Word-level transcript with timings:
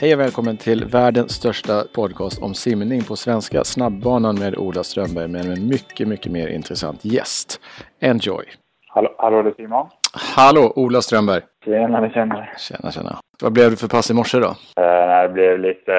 Hej 0.00 0.14
och 0.14 0.20
välkommen 0.20 0.56
till 0.56 0.84
världens 0.84 1.32
största 1.32 1.84
podcast 1.94 2.42
om 2.42 2.54
simning 2.54 3.02
på 3.04 3.16
svenska 3.16 3.64
snabbbanan 3.64 4.38
med 4.38 4.56
Ola 4.56 4.82
Strömberg 4.84 5.28
med 5.28 5.44
en 5.44 5.68
mycket, 5.68 6.08
mycket 6.08 6.32
mer 6.32 6.48
intressant 6.48 7.04
gäst. 7.04 7.60
Enjoy! 8.00 8.44
Hallå, 8.88 9.14
hallå 9.18 9.42
det 9.42 9.48
är 9.50 9.54
Simon. 9.54 9.86
Hallå, 10.36 10.72
Ola 10.76 11.00
Strömberg! 11.02 11.42
Tjenare, 11.64 12.10
tjenare. 12.10 12.48
Tjena, 12.58 12.90
tjena. 12.90 13.16
Vad 13.42 13.52
blev 13.52 13.70
det 13.70 13.76
för 13.76 13.88
pass 13.88 14.10
i 14.10 14.14
morse 14.14 14.38
då? 14.38 14.48
Uh, 14.48 15.22
det 15.22 15.28
blev 15.32 15.58
lite 15.58 15.92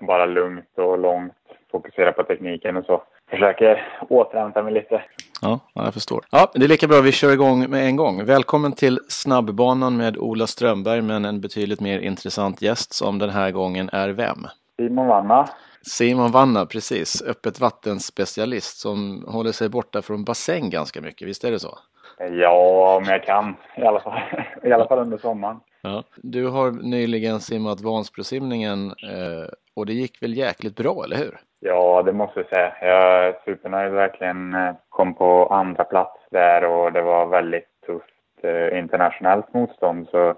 bara 0.00 0.26
lugnt 0.26 0.78
och 0.78 0.98
långt. 0.98 1.32
Fokusera 1.72 2.12
på 2.12 2.22
tekniken 2.22 2.76
och 2.76 2.84
så. 2.84 3.02
Försöker 3.30 3.82
återhämta 4.08 4.62
mig 4.62 4.72
lite. 4.72 5.02
Ja, 5.42 5.60
jag 5.74 5.94
förstår. 5.94 6.24
Ja, 6.30 6.50
det 6.54 6.64
är 6.64 6.68
lika 6.68 6.88
bra 6.88 7.00
vi 7.00 7.12
kör 7.12 7.32
igång 7.32 7.70
med 7.70 7.86
en 7.86 7.96
gång. 7.96 8.24
Välkommen 8.24 8.72
till 8.72 8.98
snabbbanan 9.08 9.96
med 9.96 10.16
Ola 10.16 10.46
Strömberg, 10.46 11.02
men 11.02 11.24
en 11.24 11.40
betydligt 11.40 11.80
mer 11.80 11.98
intressant 11.98 12.62
gäst 12.62 12.92
som 12.92 13.18
den 13.18 13.30
här 13.30 13.50
gången 13.50 13.90
är 13.92 14.08
vem? 14.08 14.46
Simon 14.76 15.06
Vanna. 15.06 15.48
Simon 15.82 16.30
Vanna, 16.30 16.66
precis. 16.66 17.22
Öppet 17.22 17.60
vattenspecialist 17.60 18.78
som 18.78 19.24
håller 19.28 19.52
sig 19.52 19.68
borta 19.68 20.02
från 20.02 20.24
bassäng 20.24 20.70
ganska 20.70 21.00
mycket, 21.00 21.28
visst 21.28 21.44
är 21.44 21.50
det 21.50 21.58
så? 21.58 21.78
Ja, 22.18 22.96
om 22.96 23.04
jag 23.04 23.24
kan. 23.24 23.56
I 23.76 23.82
alla 23.82 24.00
fall, 24.00 24.20
I 24.64 24.72
alla 24.72 24.88
fall 24.88 24.98
under 24.98 25.18
sommaren. 25.18 25.56
Ja. 25.82 26.04
Du 26.16 26.46
har 26.46 26.70
nyligen 26.70 27.40
simmat 27.40 27.80
Vansbrosimningen 27.80 28.86
eh, 28.86 29.48
och 29.74 29.86
det 29.86 29.92
gick 29.92 30.22
väl 30.22 30.36
jäkligt 30.36 30.76
bra, 30.76 31.04
eller 31.04 31.16
hur? 31.16 31.40
Ja, 31.60 32.02
det 32.02 32.12
måste 32.12 32.40
jag 32.40 32.48
säga. 32.48 32.72
Jag 32.80 33.34
supernöjd 33.44 33.92
verkligen. 33.92 34.56
Kom 34.88 35.14
på 35.14 35.46
andra 35.46 35.84
plats 35.84 36.20
där 36.30 36.64
och 36.64 36.92
det 36.92 37.02
var 37.02 37.26
väldigt 37.26 37.68
tufft 37.86 38.04
eh, 38.42 38.78
internationellt 38.78 39.54
motstånd. 39.54 40.08
Så 40.10 40.34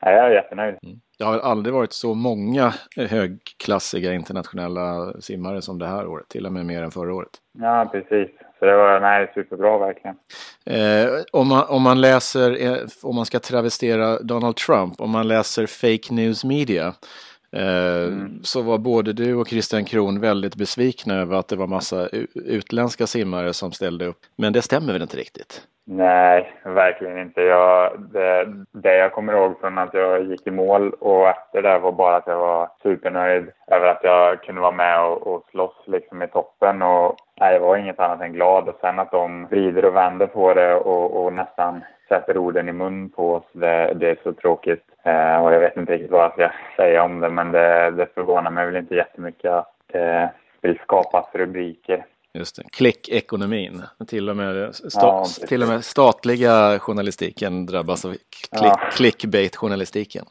ja, 0.00 0.10
jag 0.10 0.26
är 0.26 0.30
jättenöjd. 0.30 0.76
Mm. 0.82 1.00
Det 1.18 1.24
har 1.24 1.32
väl 1.32 1.40
aldrig 1.40 1.74
varit 1.74 1.92
så 1.92 2.14
många 2.14 2.72
högklassiga 2.96 4.12
internationella 4.12 5.12
simmare 5.20 5.62
som 5.62 5.78
det 5.78 5.86
här 5.86 6.06
året. 6.06 6.28
Till 6.28 6.46
och 6.46 6.52
med 6.52 6.66
mer 6.66 6.82
än 6.82 6.90
förra 6.90 7.14
året. 7.14 7.30
Ja, 7.58 7.88
precis. 7.92 8.28
Så 8.58 8.64
det 8.64 8.76
var 8.76 9.00
nej, 9.00 9.30
superbra 9.34 9.78
verkligen. 9.78 10.16
Eh, 10.66 11.22
om, 11.32 11.48
man, 11.48 11.64
om 11.68 11.82
man 11.82 12.00
läser, 12.00 12.66
eh, 12.66 12.78
om 13.02 13.16
man 13.16 13.26
ska 13.26 13.38
travestera 13.38 14.18
Donald 14.18 14.56
Trump, 14.56 15.00
om 15.00 15.10
man 15.10 15.28
läser 15.28 15.66
fake 15.66 16.14
news 16.14 16.44
media 16.44 16.86
Eh, 16.86 16.94
mm. 17.52 18.42
Så 18.42 18.62
var 18.62 18.78
både 18.78 19.12
du 19.12 19.34
och 19.34 19.48
Christian 19.48 19.84
Kron 19.84 20.20
väldigt 20.20 20.56
besvikna 20.56 21.14
över 21.14 21.36
att 21.36 21.48
det 21.48 21.56
var 21.56 21.66
massa 21.66 22.08
utländska 22.34 23.06
simmare 23.06 23.52
som 23.52 23.72
ställde 23.72 24.06
upp. 24.06 24.20
Men 24.36 24.52
det 24.52 24.62
stämmer 24.62 24.92
väl 24.92 25.02
inte 25.02 25.16
riktigt? 25.16 25.62
Nej, 25.90 26.52
verkligen 26.64 27.18
inte. 27.18 27.40
Jag, 27.40 28.00
det, 28.12 28.46
det 28.72 28.96
jag 28.96 29.12
kommer 29.12 29.32
ihåg 29.32 29.60
från 29.60 29.78
att 29.78 29.94
jag 29.94 30.24
gick 30.24 30.46
i 30.46 30.50
mål 30.50 30.90
och 30.90 31.28
efter 31.28 31.62
det 31.62 31.78
var 31.78 31.92
bara 31.92 32.16
att 32.16 32.26
jag 32.26 32.38
var 32.38 32.68
supernöjd 32.82 33.50
över 33.66 33.86
att 33.86 34.00
jag 34.02 34.42
kunde 34.42 34.60
vara 34.60 34.72
med 34.72 35.00
och, 35.00 35.26
och 35.26 35.44
slåss 35.50 35.76
liksom 35.86 36.22
i 36.22 36.28
toppen. 36.28 36.82
Och, 36.82 37.16
nej, 37.40 37.54
jag 37.54 37.60
var 37.60 37.76
inget 37.76 38.00
annat 38.00 38.20
än 38.20 38.32
glad. 38.32 38.68
Och 38.68 38.78
sen 38.80 38.98
att 38.98 39.10
de 39.10 39.46
vrider 39.46 39.84
och 39.84 39.96
vänder 39.96 40.26
på 40.26 40.54
det 40.54 40.74
och, 40.74 41.24
och 41.24 41.32
nästan 41.32 41.84
sätter 42.08 42.38
orden 42.38 42.68
i 42.68 42.72
mun 42.72 43.08
på 43.08 43.34
oss. 43.34 43.44
Det, 43.52 43.94
det 43.94 44.10
är 44.10 44.18
så 44.22 44.32
tråkigt. 44.32 44.84
Eh, 45.02 45.36
och 45.36 45.52
jag 45.52 45.60
vet 45.60 45.76
inte 45.76 45.92
riktigt 45.92 46.10
vad 46.10 46.24
jag 46.24 46.32
ska 46.32 46.50
säga 46.76 47.02
om 47.02 47.20
det, 47.20 47.30
men 47.30 47.52
det, 47.52 47.90
det 47.90 48.06
förvånar 48.14 48.50
mig 48.50 48.66
väl 48.66 48.76
inte 48.76 48.94
jättemycket 48.94 49.50
att 49.50 49.74
det 49.92 50.30
vill 50.60 50.78
skapas 50.78 51.26
rubriker. 51.32 52.04
Just 52.34 52.56
det, 52.56 52.62
klickekonomin. 52.72 53.82
Till 54.06 54.28
och, 54.28 54.36
med 54.36 54.74
sta 54.74 55.06
ja, 55.06 55.26
till 55.48 55.62
och 55.62 55.68
med 55.68 55.84
statliga 55.84 56.78
journalistiken 56.78 57.66
drabbas 57.66 58.04
av 58.04 58.10
klick 58.10 58.22
ja. 58.50 58.80
clickbait-journalistiken. 58.92 60.24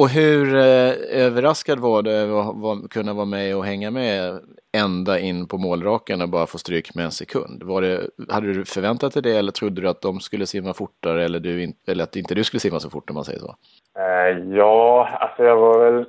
Och 0.00 0.08
hur 0.08 0.54
eh, 0.54 1.24
överraskad 1.26 1.78
var 1.80 2.02
du 2.02 2.10
över 2.10 2.40
att 2.72 2.90
kunna 2.90 3.14
vara 3.14 3.24
med 3.26 3.56
och 3.56 3.64
hänga 3.64 3.90
med 3.90 4.40
ända 4.84 5.18
in 5.18 5.48
på 5.48 5.58
målraken 5.58 6.22
och 6.22 6.28
bara 6.28 6.46
få 6.46 6.58
stryk 6.58 6.94
med 6.94 7.04
en 7.04 7.10
sekund? 7.10 7.62
Var 7.62 7.80
det, 7.82 8.00
hade 8.28 8.52
du 8.52 8.64
förväntat 8.64 9.14
dig 9.14 9.22
det 9.22 9.36
eller 9.38 9.52
trodde 9.52 9.80
du 9.82 9.88
att 9.88 10.02
de 10.02 10.20
skulle 10.20 10.46
simma 10.46 10.74
fortare 10.74 11.24
eller, 11.24 11.40
du 11.40 11.62
in, 11.62 11.72
eller 11.88 12.04
att 12.04 12.16
inte 12.16 12.34
du 12.34 12.44
skulle 12.44 12.60
simma 12.60 12.80
så 12.80 12.90
fort 12.90 13.10
om 13.10 13.14
man 13.14 13.24
säger 13.24 13.40
så? 13.40 13.54
Eh, 13.98 14.56
ja, 14.58 15.08
alltså 15.20 15.44
jag 15.44 15.56
var 15.56 15.78
väl 15.78 16.04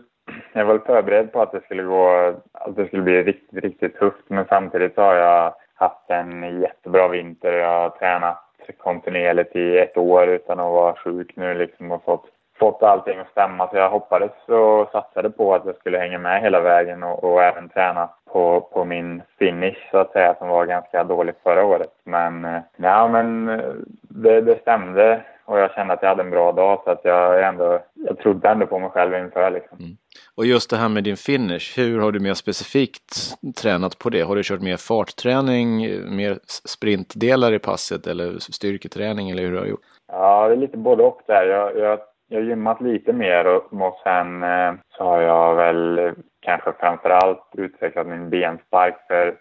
jag 0.54 0.66
var 0.66 0.80
förberedd 0.80 1.32
på 1.32 1.42
att 1.42 1.52
det 1.52 1.62
skulle 1.62 1.84
gå, 1.84 2.34
att 2.54 2.76
det 2.76 2.88
skulle 2.88 3.02
bli 3.02 3.24
riktigt, 3.24 3.64
riktigt 3.64 4.00
tufft. 4.00 4.26
Men 4.28 4.46
samtidigt 4.50 4.96
så 4.96 5.02
har 5.02 5.16
jag 5.16 5.54
haft 5.74 6.10
en 6.10 6.60
jättebra 6.62 7.08
vinter. 7.08 7.54
Jag 7.54 7.80
har 7.80 7.90
tränat 7.90 8.44
kontinuerligt 8.78 9.56
i 9.56 9.78
ett 9.78 9.98
år 9.98 10.28
utan 10.28 10.60
att 10.60 10.72
vara 10.72 10.96
sjuk 10.96 11.32
nu 11.36 11.54
liksom 11.54 11.92
och 11.92 12.04
fått 12.04 12.26
fått 12.60 12.84
allting 12.84 13.20
att 13.20 13.32
stämma. 13.32 13.70
Så 13.70 13.78
jag 13.78 13.90
hoppades 13.90 14.32
och 14.48 14.90
satsade 14.92 15.30
på 15.30 15.56
att 15.56 15.66
jag 15.66 15.76
skulle 15.76 15.98
hänga 15.98 16.20
med 16.20 16.42
hela 16.42 16.62
vägen 16.62 17.04
och, 17.04 17.24
och 17.24 17.44
även 17.44 17.70
träna 17.70 18.10
på, 18.32 18.62
på 18.62 18.86
min 18.86 19.22
finish 19.40 19.92
så 19.92 19.98
att 19.98 20.12
säga 20.12 20.36
som 20.40 20.48
var 20.48 20.66
ganska 20.66 21.04
dålig 21.04 21.36
förra 21.44 21.66
året. 21.66 21.92
Men 22.04 22.46
eh, 22.46 22.62
ja, 22.78 23.08
men 23.08 23.50
eh, 23.50 23.74
det, 24.02 24.42
det 24.42 24.62
stämde 24.62 25.22
och 25.46 25.60
jag 25.60 25.74
kände 25.74 25.94
att 25.94 26.02
jag 26.02 26.10
hade 26.10 26.24
en 26.24 26.30
bra 26.30 26.52
dag 26.52 26.82
så 26.84 26.92
att 26.92 27.02
jag 27.04 27.48
ändå, 27.48 27.80
jag 27.94 28.18
trodde 28.20 28.50
ändå 28.50 28.66
på 28.66 28.80
mig 28.80 28.90
själv 28.90 29.14
inför 29.14 29.52
liksom. 29.52 29.78
Mm. 29.80 29.98
Och 30.36 30.46
just 30.46 30.70
det 30.70 30.78
här 30.78 30.90
med 30.90 31.04
din 31.04 31.18
finish, 31.18 31.78
hur 31.78 32.00
har 32.00 32.12
du 32.12 32.20
mer 32.20 32.34
specifikt 32.34 33.16
tränat 33.62 34.00
på 34.00 34.10
det? 34.10 34.22
Har 34.22 34.36
du 34.36 34.44
kört 34.44 34.62
mer 34.62 34.78
fartträning, 34.78 35.80
mer 36.16 36.40
sprintdelar 36.46 37.54
i 37.54 37.60
passet 37.60 38.08
eller 38.08 38.40
styrketräning 38.40 39.30
eller 39.30 39.44
hur 39.44 39.56
har 39.56 39.64
du 39.64 39.70
gjort? 39.70 39.82
Ja, 40.08 40.48
det 40.48 40.54
är 40.54 40.58
lite 40.58 40.78
både 40.78 41.04
och 41.04 41.22
där. 41.28 41.46
Jag, 41.46 41.78
jag 41.78 42.00
jag 42.28 42.40
har 42.40 42.46
gymmat 42.46 42.82
lite 42.82 43.14
mer 43.14 43.48
och, 43.48 43.74
och 43.82 44.00
sen 44.04 44.44
eh, 44.44 44.74
så 44.90 45.04
har 45.04 45.22
jag 45.22 45.56
väl 45.56 46.00
eh, 46.00 46.12
kanske 46.40 46.74
framför 46.80 47.10
allt 47.10 47.50
utvecklat 47.58 48.08
min 48.08 48.30
benspark 48.30 48.96
för 49.08 49.36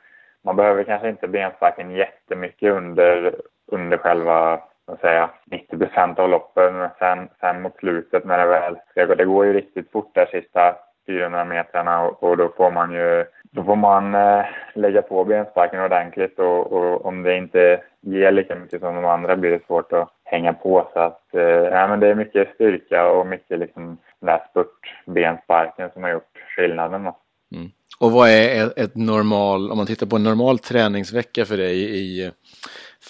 man 0.44 0.56
behöver 0.56 0.84
kanske 0.84 1.08
inte 1.08 1.28
bensparken 1.28 1.90
jättemycket 1.90 2.72
under, 2.72 3.34
under 3.66 3.96
själva 3.96 4.60
att 4.86 5.00
säga, 5.00 5.30
90 5.44 5.78
procent 5.78 6.18
av 6.18 6.28
loppen. 6.28 6.78
Men 6.78 6.90
sen, 6.98 7.28
sen 7.40 7.62
mot 7.62 7.76
slutet 7.76 8.24
när 8.24 8.38
det 8.38 8.46
väl 8.46 8.76
ska 8.90 9.04
gå, 9.04 9.14
det 9.14 9.24
går 9.24 9.46
ju 9.46 9.52
riktigt 9.52 9.92
fort 9.92 10.14
där 10.14 10.26
sista 10.26 10.76
400 11.06 11.44
metrarna 11.44 12.02
och, 12.02 12.22
och 12.22 12.36
då 12.36 12.48
får 12.56 12.70
man 12.70 12.92
ju 12.92 13.24
då 13.50 13.64
får 13.64 13.76
man 13.76 14.14
eh, 14.14 14.44
lägga 14.74 15.02
på 15.02 15.24
bensparken 15.24 15.80
ordentligt 15.80 16.38
och, 16.38 16.72
och, 16.72 17.06
om 17.06 17.22
det 17.22 17.36
inte 17.36 17.80
ger 18.00 18.32
lika 18.32 18.54
mycket 18.54 18.80
som 18.80 18.94
de 18.94 19.04
andra 19.04 19.36
blir 19.36 19.50
det 19.50 19.66
svårt 19.66 19.92
att 19.92 20.08
hänga 20.26 20.52
på. 20.52 20.88
Så 20.92 21.00
att, 21.00 21.34
eh, 21.34 21.88
men 21.88 22.00
det 22.00 22.08
är 22.08 22.14
mycket 22.14 22.54
styrka 22.54 23.10
och 23.10 23.26
mycket 23.26 23.58
liksom 23.58 23.98
den 24.20 24.26
där 24.26 24.40
spurtbensparken 24.50 25.90
som 25.92 26.02
har 26.02 26.10
gjort 26.10 26.38
skillnaden. 26.56 27.00
Mm. 27.00 27.70
Och 28.00 28.12
vad 28.12 28.28
är 28.28 28.78
ett 28.78 28.96
normal, 28.96 29.70
om 29.70 29.76
man 29.76 29.86
tittar 29.86 30.06
på 30.06 30.16
en 30.16 30.22
normal 30.22 30.58
träningsvecka 30.58 31.44
för 31.44 31.56
dig 31.56 31.98
i 31.98 32.30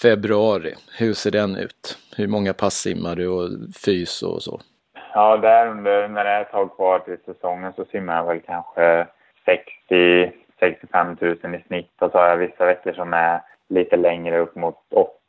februari, 0.03 0.75
hur 0.99 1.12
ser 1.12 1.31
den 1.31 1.56
ut? 1.56 1.99
Hur 2.16 2.28
många 2.28 2.53
pass 2.53 2.75
simmar 2.75 3.16
du 3.16 3.28
och 3.28 3.48
fys 3.84 4.22
och 4.22 4.43
så? 4.43 4.60
Ja, 5.15 5.37
där 5.37 5.66
under, 5.69 6.09
när 6.09 6.25
det 6.25 6.31
är 6.31 6.43
ett 6.43 6.50
tag 6.50 6.77
kvar 6.77 6.98
till 6.98 7.19
säsongen 7.25 7.72
så 7.77 7.84
simmar 7.84 8.16
jag 8.16 8.27
väl 8.27 8.41
kanske 8.41 9.06
60 9.44 10.33
65 10.60 11.16
000 11.21 11.54
i 11.54 11.62
snitt 11.66 12.03
och 12.03 12.10
så 12.10 12.19
har 12.19 12.28
jag 12.28 12.37
vissa 12.37 12.66
veckor 12.66 12.93
som 12.93 13.12
är 13.12 13.41
lite 13.69 13.97
längre 13.97 14.38
upp 14.38 14.54
mot 14.56 14.78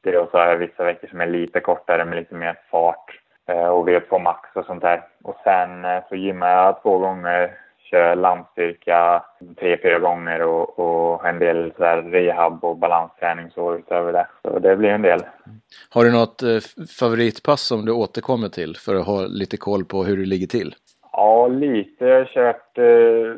80 0.07 0.17
och 0.17 0.29
så 0.31 0.37
har 0.37 0.45
jag 0.45 0.57
vissa 0.57 0.83
veckor 0.83 1.07
som 1.07 1.21
är 1.21 1.27
lite 1.27 1.59
kortare 1.59 2.05
med 2.05 2.17
lite 2.17 2.35
mer 2.35 2.59
fart 2.71 3.19
eh, 3.47 3.67
och 3.67 3.87
V2 3.87 4.19
max 4.19 4.49
och 4.55 4.65
sånt 4.65 4.81
där. 4.81 5.01
Och 5.23 5.35
sen 5.43 5.85
eh, 5.85 6.03
så 6.09 6.15
gymmar 6.15 6.49
jag 6.49 6.81
två 6.81 6.97
gånger, 6.97 7.51
kör 7.91 8.15
landstyrka 8.15 9.23
tre, 9.59 9.77
fyra 9.81 9.99
gånger 9.99 10.41
och, 10.41 10.79
och 10.79 11.27
en 11.27 11.39
del 11.39 11.73
så 11.77 11.83
rehab 11.83 12.63
och 12.63 12.77
balansträning 12.77 13.51
så 13.51 13.75
utöver 13.75 14.13
det. 14.13 14.27
Så 14.41 14.59
det 14.59 14.75
blir 14.75 14.89
en 14.89 15.01
del. 15.01 15.21
Har 15.89 16.03
du 16.03 16.11
något 16.11 16.43
eh, 16.43 16.57
favoritpass 16.99 17.61
som 17.61 17.85
du 17.85 17.91
återkommer 17.91 18.49
till 18.49 18.75
för 18.77 18.95
att 18.95 19.05
ha 19.05 19.21
lite 19.21 19.57
koll 19.57 19.85
på 19.85 20.03
hur 20.03 20.17
du 20.17 20.25
ligger 20.25 20.47
till? 20.47 20.75
Ja, 21.11 21.47
lite. 21.47 22.05
Jag 22.05 22.17
har 22.17 22.25
kört, 22.25 22.77
eh, 22.77 23.35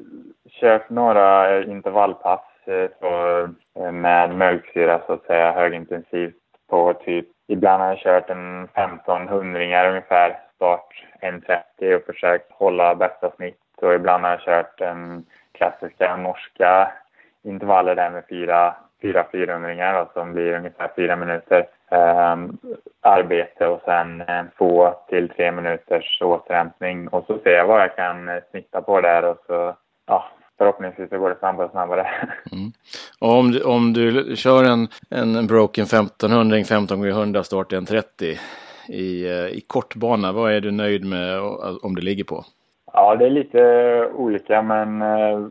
kört 0.61 0.89
några 0.89 1.63
intervallpass 1.63 2.41
eh, 2.65 3.91
med 3.91 4.35
mjölksyra 4.35 5.01
så 5.07 5.13
att 5.13 5.25
säga 5.25 5.51
högintensivt 5.51 6.35
på 6.69 6.93
typ 6.93 7.27
Ibland 7.51 7.81
har 7.81 7.89
jag 7.89 7.99
kört 7.99 8.29
en 8.29 8.67
15 8.75 9.27
hundringar 9.27 9.89
ungefär, 9.89 10.39
start 10.55 11.05
1.30 11.21 11.95
och 11.95 12.05
försökt 12.05 12.51
hålla 12.51 12.95
bästa 12.95 13.31
snitt. 13.35 13.57
Och 13.81 13.93
ibland 13.93 14.23
har 14.23 14.31
jag 14.31 14.41
kört 14.41 14.81
en 14.81 15.25
klassiska 15.51 16.15
norska 16.15 16.91
intervaller 17.43 17.95
där 17.95 18.09
med 18.09 18.23
fyra, 18.29 18.75
fyra 19.01 19.25
400 19.31 20.07
som 20.13 20.33
blir 20.33 20.53
ungefär 20.53 20.91
fyra 20.95 21.15
minuter 21.15 21.67
eh, 21.91 22.37
arbete 23.01 23.67
och 23.67 23.81
sen 23.85 24.21
eh, 24.21 24.43
två 24.57 24.93
till 25.07 25.29
tre 25.29 25.51
minuters 25.51 26.21
återhämtning. 26.21 27.07
Och 27.07 27.25
så 27.27 27.39
ser 27.39 27.57
jag 27.57 27.67
vad 27.67 27.81
jag 27.81 27.95
kan 27.95 28.29
eh, 28.29 28.43
snitta 28.51 28.81
på 28.81 29.01
där 29.01 29.25
och 29.25 29.37
så 29.47 29.75
ja, 30.07 30.25
förhoppningsvis 30.59 31.09
så 31.09 31.17
går 31.17 31.29
det 31.29 31.39
snabbare 31.39 31.65
och 31.65 31.71
snabbare. 31.71 32.07
Mm. 32.51 32.71
Och 33.19 33.39
om, 33.39 33.51
du, 33.51 33.63
om 33.63 33.93
du 33.93 34.35
kör 34.35 34.63
en, 34.63 34.87
en 35.09 35.47
broken 35.47 35.83
1500 35.83 36.63
15 36.63 37.03
x 37.03 37.17
100 37.17 37.43
start 37.43 37.73
130 37.73 38.37
i, 38.87 39.25
eh, 39.25 39.47
i 39.47 39.61
kortbana, 39.67 40.31
vad 40.31 40.51
är 40.53 40.61
du 40.61 40.71
nöjd 40.71 41.05
med 41.05 41.39
om 41.83 41.95
du 41.95 42.01
ligger 42.01 42.23
på? 42.23 42.43
Ja, 42.93 43.15
det 43.15 43.25
är 43.25 43.29
lite 43.29 43.61
olika, 44.13 44.61
men 44.61 45.01
eh, 45.01 45.47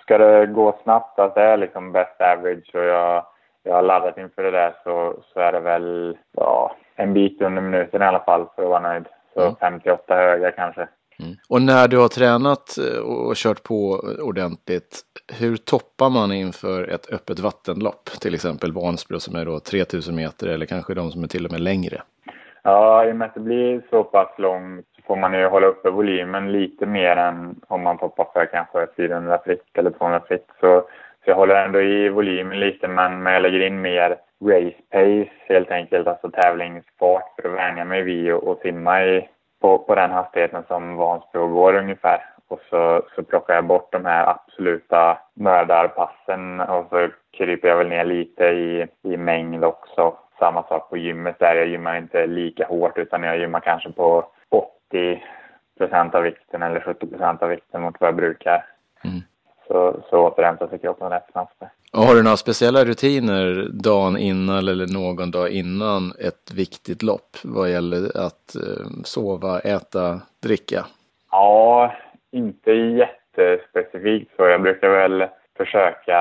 ska 0.00 0.18
det 0.18 0.46
gå 0.46 0.78
snabbt, 0.82 1.18
att 1.18 1.34
det 1.34 1.42
är 1.42 1.56
liksom 1.56 1.92
best 1.92 2.20
average 2.20 2.74
och 2.74 2.84
jag, 2.84 3.26
jag 3.62 3.74
har 3.74 3.82
laddat 3.82 4.18
inför 4.18 4.42
det 4.42 4.50
där 4.50 4.74
så, 4.84 5.14
så 5.32 5.40
är 5.40 5.52
det 5.52 5.60
väl 5.60 6.16
ja, 6.32 6.76
en 6.96 7.14
bit 7.14 7.42
under 7.42 7.62
minuten 7.62 8.02
i 8.02 8.04
alla 8.04 8.24
fall 8.24 8.46
för 8.54 8.62
att 8.62 8.68
vara 8.68 8.80
nöjd. 8.80 9.06
Så 9.34 9.40
mm. 9.40 9.56
58 9.60 10.14
höga 10.14 10.50
kanske. 10.50 10.88
Mm. 11.22 11.36
Och 11.48 11.62
när 11.62 11.88
du 11.88 11.98
har 11.98 12.08
tränat 12.08 12.78
eh, 12.78 13.00
och 13.00 13.36
kört 13.36 13.62
på 13.62 14.04
ordentligt, 14.22 15.00
hur 15.40 15.56
toppar 15.56 16.10
man 16.10 16.32
inför 16.32 16.88
ett 16.88 17.12
öppet 17.12 17.38
vattenlopp? 17.38 18.04
Till 18.20 18.34
exempel 18.34 18.72
Vansbro 18.72 19.20
som 19.20 19.36
är 19.36 19.44
då 19.44 19.60
3000 19.60 20.16
meter 20.16 20.46
eller 20.48 20.66
kanske 20.66 20.94
de 20.94 21.10
som 21.10 21.22
är 21.22 21.28
till 21.28 21.46
och 21.46 21.52
med 21.52 21.60
längre. 21.60 22.02
Ja, 22.62 23.04
i 23.04 23.12
och 23.12 23.16
med 23.16 23.26
att 23.26 23.34
det 23.34 23.40
blir 23.40 23.82
så 23.90 24.04
pass 24.04 24.28
långt 24.38 24.86
så 24.96 25.02
får 25.06 25.16
man 25.16 25.32
ju 25.32 25.46
hålla 25.46 25.66
uppe 25.66 25.90
volymen 25.90 26.52
lite 26.52 26.86
mer 26.86 27.16
än 27.16 27.60
om 27.66 27.82
man 27.82 27.98
toppar 27.98 28.28
för 28.32 28.46
kanske 28.46 28.86
400 28.96 29.40
fritt 29.44 29.78
eller 29.78 29.90
200 29.90 30.22
fritt. 30.28 30.46
Så, 30.60 30.80
så 31.24 31.30
jag 31.30 31.36
håller 31.36 31.64
ändå 31.64 31.80
i 31.80 32.08
volymen 32.08 32.60
lite 32.60 32.88
men, 32.88 33.22
men 33.22 33.32
jag 33.32 33.42
lägger 33.42 33.66
in 33.66 33.80
mer 33.80 34.16
race 34.44 34.76
pace 34.90 35.30
helt 35.48 35.70
enkelt, 35.70 36.06
alltså 36.06 36.30
tävlingsfart 36.30 37.34
för 37.36 37.48
att 37.48 37.54
vänja 37.54 37.84
mig 37.84 38.02
vid 38.02 38.32
och, 38.32 38.42
och 38.42 38.58
simma 38.62 39.04
i, 39.04 39.28
på, 39.60 39.78
på 39.78 39.94
den 39.94 40.10
hastigheten 40.10 40.62
som 40.68 40.96
Vansbro 40.96 41.48
går 41.48 41.74
ungefär. 41.74 42.24
Och 42.48 42.60
så, 42.70 43.02
så 43.16 43.22
plockar 43.22 43.54
jag 43.54 43.64
bort 43.64 43.92
de 43.92 44.04
här 44.04 44.26
absoluta 44.26 45.18
mördarpassen 45.34 46.60
och 46.60 46.86
så 46.90 47.08
kryper 47.36 47.68
jag 47.68 47.76
väl 47.76 47.88
ner 47.88 48.04
lite 48.04 48.44
i, 48.44 48.86
i 49.02 49.16
mängd 49.16 49.64
också 49.64 50.16
samma 50.38 50.62
sak 50.62 50.90
på 50.90 50.96
gymmet 50.96 51.38
där. 51.38 51.54
Jag 51.54 51.66
gymmar 51.66 51.96
inte 51.96 52.26
lika 52.26 52.66
hårt 52.66 52.98
utan 52.98 53.22
jag 53.22 53.38
gymmar 53.38 53.60
kanske 53.60 53.92
på 53.92 54.24
80 54.48 55.22
procent 55.78 56.14
av 56.14 56.22
vikten 56.22 56.62
eller 56.62 56.80
70 56.80 57.06
procent 57.06 57.42
av 57.42 57.48
vikten 57.48 57.82
mot 57.82 58.00
vad 58.00 58.08
jag 58.08 58.16
brukar. 58.16 58.64
Mm. 59.04 59.20
Så, 59.68 59.96
så 60.10 60.16
återhämtar 60.18 60.68
sig 60.68 60.78
kroppen 60.78 61.10
rätt 61.10 61.28
snabbt. 61.32 61.62
Och 61.92 62.02
har 62.02 62.14
du 62.14 62.22
några 62.22 62.36
speciella 62.36 62.84
rutiner 62.84 63.68
dagen 63.72 64.16
innan 64.16 64.68
eller 64.68 64.86
någon 64.94 65.30
dag 65.30 65.48
innan 65.48 66.12
ett 66.18 66.52
viktigt 66.54 67.02
lopp 67.02 67.36
vad 67.44 67.70
gäller 67.70 68.26
att 68.26 68.54
eh, 68.54 68.86
sova, 69.04 69.60
äta, 69.60 70.20
dricka? 70.42 70.86
Ja, 71.30 71.92
inte 72.32 72.72
jättespecifikt 72.72 74.30
så. 74.36 74.46
Jag 74.46 74.62
brukar 74.62 74.88
väl 74.88 75.26
försöka 75.56 76.20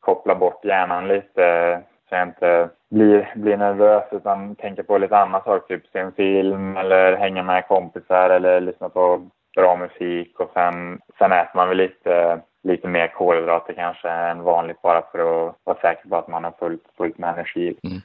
koppla 0.00 0.34
bort 0.34 0.64
hjärnan 0.64 1.08
lite 1.08 1.80
så 2.08 2.14
jag 2.14 2.28
inte 2.28 2.68
blir, 2.90 3.32
blir 3.36 3.56
nervös 3.56 4.04
utan 4.10 4.54
tänker 4.54 4.82
på 4.82 4.98
lite 4.98 5.16
annat 5.16 5.44
saker, 5.44 5.76
typ 5.76 5.86
se 5.92 5.98
en 5.98 6.12
film 6.12 6.76
eller 6.76 7.16
hänga 7.16 7.42
med 7.42 7.68
kompisar 7.68 8.30
eller 8.30 8.60
lyssna 8.60 8.88
på 8.88 9.30
bra 9.56 9.76
musik 9.76 10.40
och 10.40 10.50
sen, 10.54 11.00
sen 11.18 11.32
äter 11.32 11.56
man 11.56 11.68
väl 11.68 11.76
lite, 11.76 12.40
lite 12.62 12.88
mer 12.88 13.08
kolhydrater 13.08 13.72
kanske 13.72 14.08
än 14.08 14.42
vanligt 14.42 14.82
bara 14.82 15.02
för 15.12 15.18
att 15.18 15.54
vara 15.64 15.80
säker 15.80 16.08
på 16.08 16.16
att 16.16 16.28
man 16.28 16.44
har 16.44 16.54
fullt, 16.58 16.82
fullt 16.96 17.18
med 17.18 17.30
energi. 17.30 17.76
Mm. 17.82 18.00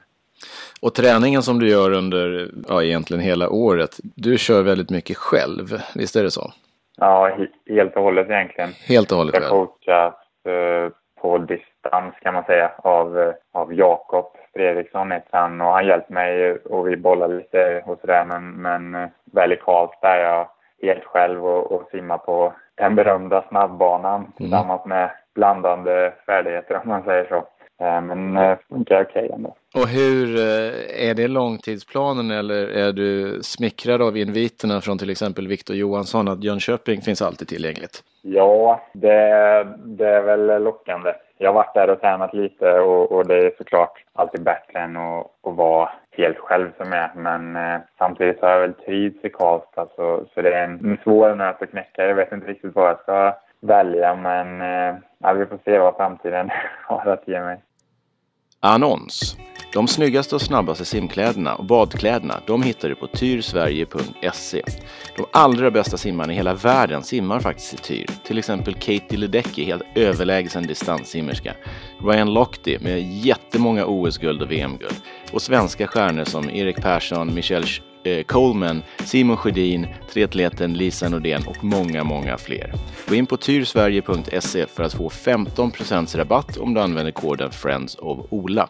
Och 0.82 0.94
träningen 0.94 1.42
som 1.42 1.58
du 1.58 1.68
gör 1.70 1.92
under 1.92 2.50
ja, 2.68 2.82
egentligen 2.82 3.22
hela 3.22 3.50
året, 3.50 3.90
du 4.16 4.38
kör 4.38 4.62
väldigt 4.62 4.90
mycket 4.90 5.16
själv, 5.16 5.64
visst 5.94 6.16
är 6.16 6.22
det 6.22 6.30
så? 6.30 6.52
Ja, 6.96 7.38
helt 7.68 7.96
och 7.96 8.02
hållet 8.02 8.30
egentligen. 8.30 8.70
Helt 8.88 9.12
och 9.12 9.18
hållet 9.18 9.34
själv? 9.34 9.44
Jag 9.44 9.50
coachas 9.50 10.14
eh, 10.44 10.92
på 11.20 11.38
distans 11.38 12.14
kan 12.22 12.34
man 12.34 12.44
säga 12.44 12.70
av, 12.76 13.18
eh, 13.18 13.34
av 13.52 13.74
Jakob 13.74 14.26
Fredriksson 14.52 15.12
heter 15.12 15.38
han 15.38 15.60
och 15.60 15.72
han 15.72 15.86
hjälpte 15.86 16.12
mig 16.12 16.52
och 16.52 16.88
vi 16.88 16.96
bollade 16.96 17.34
lite 17.34 17.82
och 17.86 17.98
sådär 18.00 18.24
men, 18.24 18.50
men 18.50 18.94
eh, 18.94 19.08
väl 19.24 19.52
i 19.52 19.56
Karlstad 19.56 20.08
är 20.08 20.24
jag 20.24 20.48
helt 20.82 21.04
själv 21.04 21.46
och, 21.46 21.72
och 21.72 21.88
simmar 21.90 22.18
på 22.18 22.52
den 22.74 22.94
berömda 22.94 23.44
snabbbanan 23.48 24.20
mm. 24.20 24.32
tillsammans 24.36 24.84
med 24.84 25.10
blandande 25.34 26.12
färdigheter 26.26 26.80
om 26.82 26.88
man 26.88 27.02
säger 27.02 27.24
så. 27.28 27.36
Eh, 27.84 28.00
men 28.00 28.34
det 28.34 28.58
funkar 28.68 29.02
okej 29.02 29.30
ändå. 29.34 29.56
Och 29.74 29.88
hur, 29.88 30.38
är 30.96 31.14
det 31.14 31.28
långtidsplanen 31.28 32.30
eller 32.30 32.68
är 32.68 32.92
du 32.92 33.38
smickrad 33.42 34.02
av 34.02 34.16
inviterna 34.16 34.80
från 34.80 34.98
till 34.98 35.10
exempel 35.10 35.48
Viktor 35.48 35.76
Johansson 35.76 36.28
att 36.28 36.44
Jönköping 36.44 37.00
finns 37.00 37.22
alltid 37.22 37.48
tillgängligt? 37.48 38.02
Ja, 38.22 38.80
det, 38.92 39.08
det 39.76 40.08
är 40.08 40.22
väl 40.22 40.62
lockande. 40.62 41.12
Jag 41.38 41.48
har 41.48 41.54
varit 41.54 41.74
där 41.74 41.90
och 41.90 42.00
tränat 42.00 42.34
lite 42.34 42.72
och, 42.80 43.12
och 43.12 43.26
det 43.26 43.34
är 43.34 43.52
såklart 43.58 44.04
alltid 44.12 44.42
bättre 44.42 44.78
än 44.78 44.96
att, 44.96 45.26
att 45.46 45.56
vara 45.56 45.88
helt 46.18 46.38
själv 46.38 46.70
som 46.76 46.92
är. 46.92 47.10
Men 47.14 47.56
eh, 47.56 47.80
samtidigt 47.98 48.40
har 48.40 48.48
jag 48.50 48.60
väl 48.60 48.74
typ 48.74 48.86
trivts 48.86 49.24
i 49.24 49.30
Karlstad 49.30 49.68
så, 49.74 49.80
alltså, 49.80 50.30
så 50.34 50.42
det 50.42 50.54
är 50.54 50.64
en, 50.64 50.90
en 50.90 50.98
svår 51.02 51.34
nöt 51.34 51.62
att 51.62 51.70
knäcka. 51.70 52.06
Jag 52.06 52.14
vet 52.14 52.32
inte 52.32 52.46
riktigt 52.46 52.74
vad 52.74 52.90
jag 52.90 53.00
ska 53.00 53.34
välja 53.60 54.14
men 54.14 54.60
eh, 54.60 54.96
ja, 55.18 55.32
vi 55.32 55.46
får 55.46 55.58
se 55.64 55.78
vad 55.78 55.96
framtiden 55.96 56.50
har 56.86 57.06
att 57.06 57.28
ge 57.28 57.40
mig. 57.40 57.60
Annons. 58.60 59.36
De 59.72 59.88
snyggaste 59.88 60.34
och 60.34 60.42
snabbaste 60.42 60.84
simkläderna 60.84 61.54
och 61.54 61.64
badkläderna 61.64 62.40
de 62.46 62.62
hittar 62.62 62.88
du 62.88 62.94
på 62.94 63.06
tyrsverige.se. 63.06 64.62
De 65.16 65.26
allra 65.32 65.70
bästa 65.70 65.96
simmarna 65.96 66.32
i 66.32 66.36
hela 66.36 66.54
världen 66.54 67.02
simmar 67.02 67.40
faktiskt 67.40 67.74
i 67.74 67.76
Tyr. 67.76 68.06
Till 68.24 68.38
exempel 68.38 68.74
Katie 68.74 69.18
Ledecky, 69.18 69.64
helt 69.64 69.82
överlägsen 69.94 70.66
distanssimmerska. 70.66 71.54
Ryan 72.04 72.34
Lochte 72.34 72.78
med 72.80 73.12
jättemånga 73.12 73.86
OS-guld 73.86 74.42
och 74.42 74.50
VM-guld. 74.50 74.96
Och 75.32 75.42
svenska 75.42 75.86
stjärnor 75.86 76.24
som 76.24 76.50
Erik 76.50 76.76
Persson, 76.76 77.34
Michelle 77.34 77.66
eh, 78.04 78.22
Coleman, 78.22 78.82
Simon 79.04 79.36
Sjödin, 79.36 79.86
triatleten 80.12 80.74
Lisa 80.74 81.08
Nordén 81.08 81.42
och 81.46 81.64
många, 81.64 82.04
många 82.04 82.38
fler. 82.38 82.72
Gå 83.08 83.14
in 83.14 83.26
på 83.26 83.36
tyrsverige.se 83.36 84.66
för 84.66 84.82
att 84.82 84.94
få 84.94 85.08
15% 85.08 86.16
rabatt 86.16 86.56
om 86.56 86.74
du 86.74 86.80
använder 86.80 87.12
koden 87.12 87.50
Friends 87.50 87.94
of 87.94 88.18
Ola. 88.30 88.68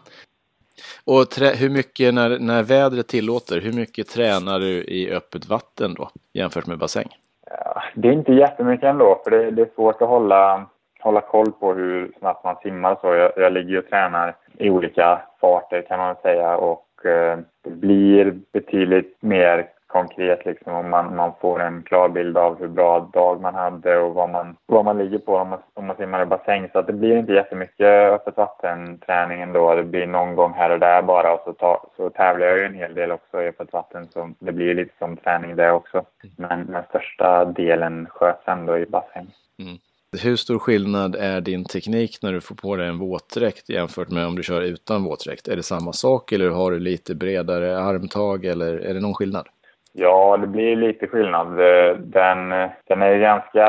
Och 1.04 1.24
hur 1.60 1.70
mycket, 1.70 2.14
när, 2.14 2.38
när 2.38 2.62
vädret 2.62 3.08
tillåter, 3.08 3.60
hur 3.60 3.72
mycket 3.72 4.08
tränar 4.08 4.58
du 4.58 4.84
i 4.84 5.10
öppet 5.12 5.46
vatten 5.46 5.94
då 5.94 6.08
jämfört 6.32 6.66
med 6.66 6.78
bassäng? 6.78 7.08
Ja, 7.50 7.82
det 7.94 8.08
är 8.08 8.12
inte 8.12 8.32
jättemycket 8.32 8.86
ändå, 8.86 9.20
för 9.24 9.30
det, 9.30 9.50
det, 9.50 9.62
är 9.62 9.68
svårt 9.74 10.02
att 10.02 10.08
hålla, 10.08 10.66
hålla 11.00 11.20
koll 11.20 11.52
på 11.52 11.74
hur 11.74 12.12
snabbt 12.18 12.44
man 12.44 12.56
simmar. 12.62 12.98
Så 13.00 13.14
jag, 13.14 13.32
jag 13.36 13.52
ligger 13.52 13.78
och 13.78 13.86
tränar 13.86 14.36
i 14.58 14.70
olika 14.70 15.20
farter 15.40 15.82
kan 15.88 15.98
man 15.98 16.16
säga 16.22 16.56
och 16.56 17.06
eh, 17.06 17.38
det 17.64 17.70
blir 17.70 18.38
betydligt 18.52 19.16
mer 19.20 19.68
konkret 19.88 20.46
liksom 20.46 20.72
om 20.72 20.90
man, 20.90 21.16
man 21.16 21.32
får 21.40 21.62
en 21.62 21.82
klar 21.82 22.08
bild 22.08 22.36
av 22.38 22.58
hur 22.58 22.68
bra 22.68 23.10
dag 23.12 23.40
man 23.40 23.54
hade 23.54 23.98
och 23.98 24.14
vad 24.14 24.30
man, 24.30 24.56
vad 24.66 24.84
man 24.84 24.98
ligger 24.98 25.18
på 25.18 25.36
om 25.36 25.48
man, 25.48 25.58
om 25.74 25.86
man 25.86 25.96
simmar 25.96 26.22
i 26.22 26.26
bassäng. 26.26 26.68
Så 26.72 26.78
att 26.78 26.86
det 26.86 26.92
blir 26.92 27.16
inte 27.16 27.32
jättemycket 27.32 28.12
öppet 28.12 28.36
vatten-träning 28.36 29.40
ändå. 29.40 29.74
Det 29.74 29.84
blir 29.84 30.06
någon 30.06 30.36
gång 30.36 30.52
här 30.52 30.70
och 30.70 30.78
där 30.80 31.02
bara 31.02 31.34
och 31.34 31.40
så, 31.44 31.52
ta, 31.52 31.90
så 31.96 32.10
tävlar 32.10 32.46
jag 32.46 32.58
ju 32.58 32.64
en 32.64 32.74
hel 32.74 32.94
del 32.94 33.12
också 33.12 33.42
i 33.42 33.48
öppet 33.48 33.72
vatten 33.72 34.08
så 34.12 34.30
det 34.38 34.52
blir 34.52 34.74
lite 34.74 34.92
som 34.98 35.16
träning 35.16 35.56
det 35.56 35.70
också. 35.70 36.04
Men 36.36 36.66
den 36.66 36.82
största 36.88 37.44
delen 37.44 38.06
sköts 38.10 38.48
ändå 38.48 38.78
i 38.78 38.86
bassäng. 38.86 39.26
Mm. 39.58 39.78
Hur 40.22 40.36
stor 40.36 40.58
skillnad 40.58 41.16
är 41.16 41.40
din 41.40 41.64
teknik 41.64 42.18
när 42.22 42.32
du 42.32 42.40
får 42.40 42.54
på 42.54 42.76
dig 42.76 42.88
en 42.88 42.98
våtdräkt 42.98 43.68
jämfört 43.68 44.08
med 44.08 44.26
om 44.26 44.36
du 44.36 44.42
kör 44.42 44.62
utan 44.62 45.04
våtdräkt? 45.04 45.48
Är 45.48 45.56
det 45.56 45.62
samma 45.62 45.92
sak 45.92 46.32
eller 46.32 46.50
har 46.50 46.70
du 46.70 46.78
lite 46.78 47.14
bredare 47.14 47.78
armtag 47.78 48.44
eller 48.44 48.78
är 48.78 48.94
det 48.94 49.00
någon 49.00 49.14
skillnad? 49.14 49.48
Ja, 49.92 50.36
det 50.36 50.46
blir 50.46 50.76
lite 50.76 51.06
skillnad. 51.06 51.60
Eh, 51.60 51.96
den, 51.96 52.48
den 52.84 53.02
är 53.02 53.18
ganska 53.18 53.66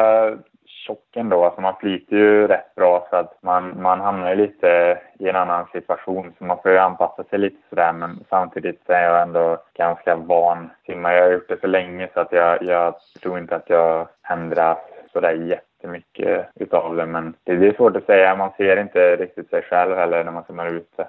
tjock 0.90 1.16
ändå. 1.16 1.46
Alltså 1.46 1.62
man 1.62 1.76
flyter 1.80 2.16
ju 2.16 2.48
rätt 2.48 2.76
bra 2.76 3.08
så 3.10 3.16
att 3.16 3.38
man, 3.42 3.82
man 3.82 4.00
hamnar 4.02 4.36
lite 4.36 5.00
i 5.20 5.30
en 5.30 5.36
annan 5.36 5.66
situation. 5.72 6.34
Så 6.38 6.44
man 6.44 6.58
får 6.62 6.72
ju 6.72 6.78
anpassa 6.78 7.24
sig 7.24 7.40
lite 7.40 7.58
sådär. 7.70 7.94
Men 7.94 8.26
samtidigt 8.30 8.90
är 8.90 9.04
jag 9.04 9.22
ändå 9.22 9.58
ganska 9.78 10.16
van 10.16 10.70
simmare. 10.86 11.16
Jag 11.16 11.24
har 11.24 11.32
gjort 11.32 11.50
det 11.50 11.62
så 11.62 11.68
länge 11.68 12.10
så 12.14 12.20
att 12.20 12.32
jag, 12.32 12.64
jag 12.64 12.96
tror 13.22 13.40
inte 13.40 13.56
att 13.56 13.70
jag 13.70 14.08
ändras 14.30 14.78
sådär 15.14 15.32
jättemycket 15.32 16.50
utav 16.56 16.96
det. 16.96 17.06
Men 17.06 17.34
det 17.44 17.52
är 17.52 17.74
svårt 17.74 17.96
att 17.96 18.06
säga. 18.06 18.36
Man 18.36 18.52
ser 18.58 18.78
inte 18.78 19.16
riktigt 19.16 19.50
sig 19.50 19.62
själv 19.62 19.96
heller 19.96 20.24
när 20.24 20.32
man 20.32 20.44
simmar 20.44 20.68
ute. 20.68 21.08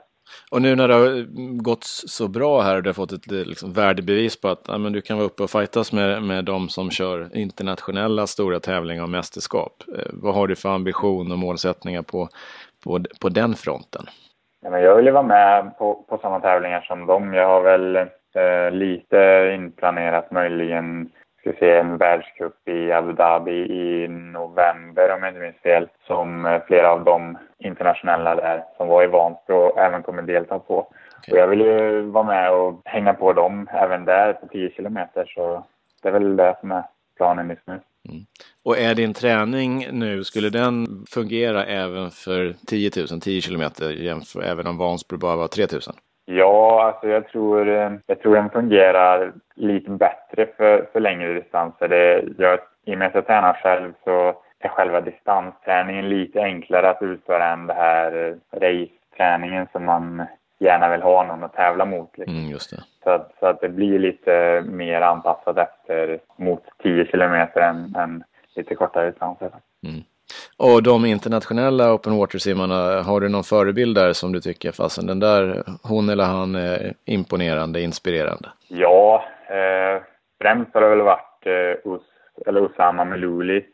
Och 0.50 0.62
nu 0.62 0.76
när 0.76 0.88
det 0.88 0.94
har 0.94 1.26
gått 1.62 1.84
så 1.84 2.28
bra 2.28 2.60
här 2.60 2.76
och 2.76 2.82
du 2.82 2.88
har 2.88 2.94
fått 2.94 3.12
ett 3.12 3.32
eh, 3.32 3.38
liksom, 3.38 3.72
värdebevis 3.72 4.40
på 4.40 4.48
att 4.48 4.64
ja, 4.68 4.78
men 4.78 4.92
du 4.92 5.00
kan 5.00 5.16
vara 5.16 5.26
uppe 5.26 5.42
och 5.42 5.50
fightas 5.50 5.92
med, 5.92 6.22
med 6.22 6.44
de 6.44 6.68
som 6.68 6.90
kör 6.90 7.36
internationella 7.36 8.26
stora 8.26 8.60
tävlingar 8.60 9.02
och 9.02 9.08
mästerskap. 9.08 9.72
Eh, 9.98 10.10
vad 10.12 10.34
har 10.34 10.46
du 10.46 10.56
för 10.56 10.68
ambition 10.68 11.32
och 11.32 11.38
målsättningar 11.38 12.02
på, 12.02 12.28
på, 12.84 13.00
på 13.20 13.28
den 13.28 13.54
fronten? 13.54 14.06
Ja, 14.62 14.70
men 14.70 14.82
jag 14.82 14.96
vill 14.96 15.06
ju 15.06 15.12
vara 15.12 15.22
med 15.22 15.78
på, 15.78 16.04
på 16.08 16.18
samma 16.18 16.40
tävlingar 16.40 16.80
som 16.80 17.06
dem. 17.06 17.34
Jag 17.34 17.48
har 17.48 17.62
väl 17.62 17.96
eh, 17.96 18.70
lite 18.70 19.52
inplanerat 19.54 20.30
möjligen 20.30 21.10
ska 21.40 21.52
se 21.52 21.70
en 21.70 21.96
världscup 21.96 22.68
i 22.68 22.92
Abu 22.92 23.12
Dhabi 23.12 23.52
i 23.52 24.08
november 24.08 25.14
om 25.14 25.22
jag 25.22 25.30
inte 25.30 25.40
minns 25.40 25.62
fel. 25.62 25.88
Som 26.06 26.46
eh, 26.46 26.62
flera 26.66 26.92
av 26.92 27.04
de 27.04 27.38
internationella 27.58 28.34
där 28.34 28.64
som 28.76 28.88
var 28.88 29.04
i 29.04 29.06
Vansbro 29.06 29.78
även 29.78 30.02
kommer 30.02 30.22
delta 30.22 30.58
på. 30.58 30.78
Okay. 31.18 31.32
Och 31.32 31.38
jag 31.38 31.48
vill 31.48 31.60
ju 31.60 32.00
vara 32.00 32.24
med 32.24 32.52
och 32.52 32.82
hänga 32.84 33.14
på 33.14 33.32
dem 33.32 33.68
även 33.72 34.04
där 34.04 34.32
på 34.32 34.46
10 34.46 34.70
kilometer 34.70 35.32
så 35.34 35.64
det 36.02 36.08
är 36.08 36.12
väl 36.12 36.36
det 36.36 36.56
som 36.60 36.70
är 36.70 36.82
planen 37.16 37.50
just 37.50 37.66
nu. 37.66 37.80
Mm. 38.08 38.24
Och 38.64 38.78
är 38.78 38.94
din 38.94 39.14
träning 39.14 39.86
nu, 39.92 40.24
skulle 40.24 40.50
den 40.50 41.04
fungera 41.10 41.64
även 41.64 42.10
för 42.10 42.54
10 42.66 42.90
000, 43.10 43.20
10 43.20 43.40
kilometer, 43.40 43.90
jämför, 43.90 44.42
även 44.42 44.66
om 44.66 44.78
Vansbro 44.78 45.18
bara 45.18 45.36
var 45.36 45.48
3 45.48 45.66
000? 45.72 45.80
Ja, 46.32 46.82
alltså 46.82 47.08
jag 47.08 47.28
tror, 47.28 47.68
jag 48.06 48.20
tror 48.20 48.34
den 48.34 48.50
fungerar 48.50 49.32
lite 49.54 49.90
bättre 49.90 50.46
för, 50.56 50.86
för 50.92 51.00
längre 51.00 51.32
distanser. 51.32 51.88
Det, 51.88 52.24
jag, 52.38 52.58
I 52.84 52.94
och 52.94 52.98
med 52.98 53.08
att 53.08 53.14
jag 53.14 53.26
tränar 53.26 53.52
själv 53.52 53.92
så 54.04 54.34
är 54.58 54.68
själva 54.68 55.00
distansträningen 55.00 56.08
lite 56.08 56.42
enklare 56.42 56.90
att 56.90 57.02
utföra 57.02 57.52
än 57.52 57.66
det 57.66 57.74
här 57.74 58.36
race-träningen 58.52 59.66
som 59.72 59.84
man 59.84 60.26
gärna 60.58 60.88
vill 60.90 61.02
ha 61.02 61.24
någon 61.24 61.44
att 61.44 61.54
tävla 61.54 61.84
mot. 61.84 62.18
Liksom. 62.18 62.36
Mm. 62.36 62.58
Så, 63.04 63.10
att, 63.10 63.32
så 63.40 63.46
att 63.46 63.60
det 63.60 63.68
blir 63.68 63.98
lite 63.98 64.64
mer 64.66 65.00
anpassat 65.00 65.58
efter 65.58 66.18
mot 66.36 66.62
10 66.82 67.06
kilometer 67.06 67.60
än, 67.60 67.94
än 67.96 68.24
lite 68.56 68.74
kortare 68.74 69.10
distanser. 69.10 69.50
Mm. 69.86 70.00
Och 70.56 70.82
de 70.82 71.04
internationella 71.04 71.92
open 71.94 72.16
water-simmarna, 72.16 73.02
har 73.02 73.20
du 73.20 73.28
någon 73.28 73.44
förebild 73.44 73.96
där 73.96 74.12
som 74.12 74.32
du 74.32 74.40
tycker, 74.40 74.72
fasen 74.72 75.06
den 75.06 75.20
där, 75.20 75.62
hon 75.82 76.08
eller 76.08 76.24
han 76.24 76.54
är 76.54 76.94
imponerande, 77.04 77.80
inspirerande? 77.80 78.48
Ja, 78.68 79.24
eh, 79.48 80.02
främst 80.42 80.74
har 80.74 80.80
det 80.80 80.88
väl 80.88 81.00
varit 81.00 81.46
eh, 81.46 81.92
Us, 81.92 82.02
eller 82.46 82.60
Usama 82.60 83.04
Melouli 83.04 83.64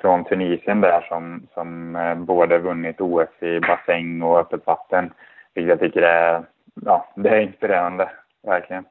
från 0.00 0.24
Tunisien 0.24 0.80
där 0.80 1.06
som, 1.08 1.46
som 1.54 1.96
eh, 1.96 2.14
både 2.14 2.58
vunnit 2.58 3.00
OS 3.00 3.42
i 3.42 3.60
bassäng 3.60 4.22
och 4.22 4.38
öppet 4.38 4.66
vatten. 4.66 5.12
Vilket 5.54 5.70
jag 5.70 5.80
tycker 5.80 6.02
är, 6.02 6.42
ja, 6.84 7.12
det 7.16 7.28
är 7.28 7.40
inspirerande, 7.40 8.10
verkligen. 8.46 8.84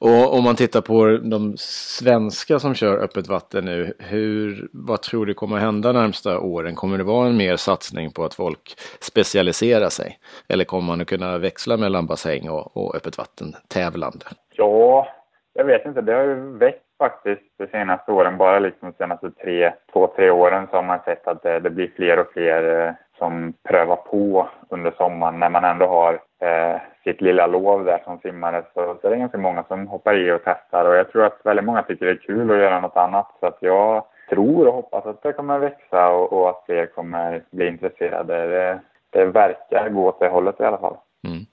Och 0.00 0.34
om 0.34 0.44
man 0.44 0.56
tittar 0.56 0.80
på 0.80 1.18
de 1.30 1.54
svenska 1.58 2.58
som 2.58 2.74
kör 2.74 2.98
öppet 2.98 3.28
vatten 3.28 3.64
nu, 3.64 3.92
hur, 3.98 4.68
vad 4.72 5.02
tror 5.02 5.26
du 5.26 5.34
kommer 5.34 5.56
hända 5.56 5.92
närmsta 5.92 6.38
åren? 6.38 6.74
Kommer 6.74 6.98
det 6.98 7.04
vara 7.04 7.26
en 7.26 7.36
mer 7.36 7.56
satsning 7.56 8.10
på 8.10 8.24
att 8.24 8.34
folk 8.34 8.74
specialiserar 9.00 9.88
sig? 9.88 10.18
Eller 10.48 10.64
kommer 10.64 10.86
man 10.86 11.00
att 11.00 11.06
kunna 11.06 11.38
växla 11.38 11.76
mellan 11.76 12.06
bassäng 12.06 12.50
och, 12.50 12.76
och 12.76 12.96
öppet 12.96 13.18
vatten 13.18 13.54
tävlande? 13.68 14.26
Ja, 14.52 15.08
jag 15.54 15.64
vet 15.64 15.86
inte. 15.86 16.00
Det 16.00 16.12
har 16.12 16.24
ju 16.24 16.58
växt 16.58 16.80
faktiskt 16.98 17.42
de 17.58 17.66
senaste 17.66 18.12
åren, 18.12 18.38
bara 18.38 18.58
liksom 18.58 18.90
de 18.90 19.04
senaste 19.04 19.30
tre, 19.30 19.72
två, 19.92 20.12
tre 20.16 20.30
åren 20.30 20.66
så 20.70 20.76
har 20.76 20.82
man 20.82 21.00
sett 21.04 21.26
att 21.26 21.42
det, 21.42 21.60
det 21.60 21.70
blir 21.70 21.92
fler 21.96 22.18
och 22.18 22.32
fler 22.32 22.86
eh, 22.86 22.92
som 23.20 23.52
prövar 23.68 23.96
på 23.96 24.48
under 24.68 24.90
sommaren 24.90 25.40
när 25.40 25.50
man 25.50 25.64
ändå 25.64 25.86
har 25.86 26.12
eh, 26.42 26.80
sitt 27.04 27.20
lilla 27.20 27.46
lov 27.46 27.84
där 27.84 28.00
som 28.04 28.18
simmare 28.18 28.62
så, 28.74 28.96
så 29.00 29.06
är 29.06 29.10
det 29.10 29.16
ganska 29.16 29.38
många 29.38 29.64
som 29.68 29.86
hoppar 29.86 30.14
i 30.14 30.32
och 30.32 30.40
testar 30.44 30.84
och 30.84 30.96
jag 30.96 31.12
tror 31.12 31.24
att 31.24 31.40
väldigt 31.44 31.64
många 31.64 31.82
tycker 31.82 32.06
det 32.06 32.12
är 32.12 32.26
kul 32.26 32.50
att 32.50 32.56
göra 32.56 32.80
något 32.80 32.96
annat 32.96 33.26
så 33.40 33.46
att 33.46 33.58
jag 33.60 34.04
tror 34.30 34.66
och 34.66 34.74
hoppas 34.74 35.06
att 35.06 35.22
det 35.22 35.32
kommer 35.32 35.58
växa 35.58 36.08
och, 36.08 36.32
och 36.32 36.50
att 36.50 36.62
fler 36.66 36.86
kommer 36.86 37.42
bli 37.50 37.66
intresserade. 37.68 38.46
Det, 38.46 38.80
det 39.10 39.24
verkar 39.24 39.88
gå 39.88 40.08
åt 40.08 40.20
det 40.20 40.28
hållet 40.28 40.60
i 40.60 40.64
alla 40.64 40.78
fall. 40.78 40.96
Mm. 41.28 41.44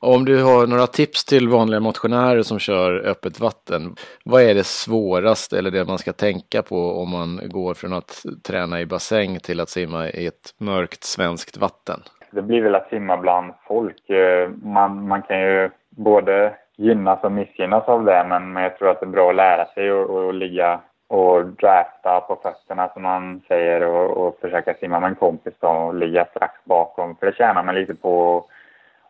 Om 0.00 0.24
du 0.24 0.42
har 0.42 0.66
några 0.66 0.86
tips 0.86 1.24
till 1.24 1.48
vanliga 1.48 1.80
motionärer 1.80 2.42
som 2.42 2.58
kör 2.58 3.06
öppet 3.06 3.40
vatten, 3.40 3.94
vad 4.24 4.42
är 4.42 4.54
det 4.54 4.66
svåraste 4.66 5.58
eller 5.58 5.70
det 5.70 5.84
man 5.84 5.98
ska 5.98 6.12
tänka 6.12 6.62
på 6.62 7.02
om 7.02 7.10
man 7.10 7.40
går 7.44 7.74
från 7.74 7.92
att 7.92 8.24
träna 8.42 8.80
i 8.80 8.86
bassäng 8.86 9.38
till 9.38 9.60
att 9.60 9.68
simma 9.68 10.08
i 10.08 10.26
ett 10.26 10.54
mörkt 10.58 11.04
svenskt 11.04 11.56
vatten? 11.56 12.00
Det 12.30 12.42
blir 12.42 12.62
väl 12.62 12.74
att 12.74 12.88
simma 12.88 13.16
bland 13.16 13.52
folk. 13.68 14.10
Eh, 14.10 14.50
man, 14.62 15.08
man 15.08 15.22
kan 15.22 15.40
ju 15.40 15.70
både 15.90 16.54
gynnas 16.76 17.24
och 17.24 17.32
missgynnas 17.32 17.84
av 17.88 18.04
det, 18.04 18.26
men, 18.28 18.52
men 18.52 18.62
jag 18.62 18.78
tror 18.78 18.90
att 18.90 19.00
det 19.00 19.06
är 19.06 19.10
bra 19.10 19.30
att 19.30 19.36
lära 19.36 19.66
sig 19.66 19.92
och, 19.92 20.10
och 20.10 20.34
ligga 20.34 20.80
och 21.08 21.46
drafta 21.46 22.20
på 22.20 22.38
fötterna 22.42 22.88
som 22.88 23.02
man 23.02 23.40
säger 23.48 23.82
och, 23.82 24.26
och 24.26 24.38
försöka 24.40 24.74
simma 24.74 25.00
med 25.00 25.08
en 25.08 25.14
kompis 25.14 25.54
då 25.60 25.68
och 25.68 25.94
ligga 25.94 26.24
strax 26.24 26.54
bakom. 26.64 27.16
För 27.16 27.26
det 27.26 27.36
tjänar 27.36 27.62
man 27.62 27.74
lite 27.74 27.94
på 27.94 28.44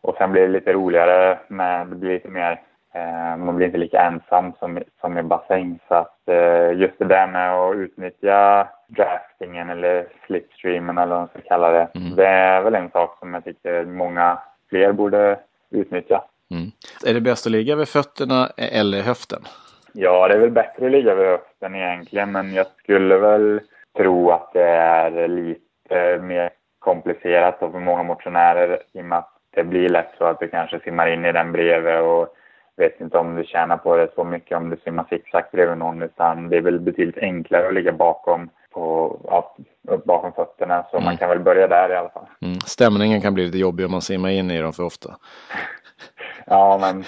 och 0.00 0.14
sen 0.18 0.32
blir 0.32 0.42
det 0.42 0.48
lite 0.48 0.72
roligare 0.72 1.38
med, 1.48 1.86
det 1.86 1.96
blir 1.96 2.12
lite 2.12 2.28
mer, 2.28 2.60
eh, 2.94 3.36
man 3.36 3.56
blir 3.56 3.66
inte 3.66 3.78
lika 3.78 4.02
ensam 4.02 4.52
som, 4.58 4.82
som 5.00 5.18
i 5.18 5.22
bassäng. 5.22 5.78
Så 5.88 5.94
att 5.94 6.28
eh, 6.28 6.72
just 6.72 6.98
det 6.98 7.04
där 7.04 7.26
med 7.26 7.54
att 7.54 7.76
utnyttja 7.76 8.68
draftingen 8.88 9.70
eller 9.70 10.06
slipstreamen 10.26 10.98
eller 10.98 11.14
vad 11.14 11.20
man 11.20 11.28
ska 11.28 11.40
kalla 11.48 11.70
det. 11.70 11.88
Mm. 11.94 12.16
Det 12.16 12.26
är 12.26 12.62
väl 12.62 12.74
en 12.74 12.90
sak 12.90 13.18
som 13.18 13.34
jag 13.34 13.44
tycker 13.44 13.84
många 13.84 14.38
fler 14.68 14.92
borde 14.92 15.38
utnyttja. 15.70 16.22
Mm. 16.50 16.70
Är 17.06 17.14
det 17.14 17.20
bäst 17.20 17.46
att 17.46 17.52
ligga 17.52 17.76
vid 17.76 17.88
fötterna 17.88 18.48
eller 18.56 19.02
höften? 19.02 19.42
Ja, 19.92 20.28
det 20.28 20.34
är 20.34 20.38
väl 20.38 20.50
bättre 20.50 20.86
att 20.86 20.92
ligga 20.92 21.14
vid 21.14 21.26
höften 21.26 21.74
egentligen, 21.74 22.32
men 22.32 22.54
jag 22.54 22.66
skulle 22.66 23.18
väl 23.18 23.60
tro 23.96 24.30
att 24.30 24.52
det 24.52 24.68
är 24.68 25.28
lite 25.28 26.18
mer 26.22 26.50
komplicerat 26.78 27.58
för 27.58 27.68
många 27.68 28.02
motionärer 28.02 28.82
i 28.92 29.00
och 29.00 29.04
med 29.04 29.18
att 29.18 29.32
det 29.56 29.64
blir 29.64 29.88
lätt 29.88 30.14
så 30.18 30.24
att 30.24 30.40
du 30.40 30.48
kanske 30.48 30.80
simmar 30.80 31.06
in 31.06 31.24
i 31.24 31.32
den 31.32 31.52
bredvid 31.52 31.96
och 31.96 32.28
vet 32.76 33.00
inte 33.00 33.18
om 33.18 33.36
du 33.36 33.44
tjänar 33.44 33.76
på 33.76 33.96
det 33.96 34.08
så 34.14 34.24
mycket 34.24 34.56
om 34.56 34.70
du 34.70 34.76
simmar 34.76 35.06
zigzag 35.08 35.44
bredvid 35.52 35.78
någon 35.78 36.02
utan 36.02 36.48
det 36.48 36.56
är 36.56 36.60
väl 36.60 36.80
betydligt 36.80 37.18
enklare 37.18 37.68
att 37.68 37.74
ligga 37.74 37.92
bakom 37.92 38.50
på, 38.70 39.16
ja, 39.24 39.56
bakom 40.04 40.32
fötterna 40.32 40.86
så 40.90 40.96
mm. 40.96 41.04
man 41.04 41.16
kan 41.16 41.28
väl 41.28 41.40
börja 41.40 41.68
där 41.68 41.92
i 41.92 41.96
alla 41.96 42.08
fall. 42.08 42.26
Mm. 42.40 42.60
Stämningen 42.60 43.20
kan 43.20 43.34
bli 43.34 43.44
lite 43.44 43.58
jobbig 43.58 43.86
om 43.86 43.92
man 43.92 44.02
simmar 44.02 44.30
in 44.30 44.50
i 44.50 44.60
dem 44.60 44.72
för 44.72 44.82
ofta. 44.82 45.16
ja 46.46 46.78
men 46.80 47.04